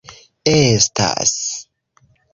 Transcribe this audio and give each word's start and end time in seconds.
Estas... 0.53 1.31